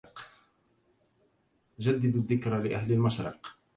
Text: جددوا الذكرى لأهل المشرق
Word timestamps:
جددوا 1.79 2.21
الذكرى 2.21 2.69
لأهل 2.69 2.91
المشرق 2.91 3.57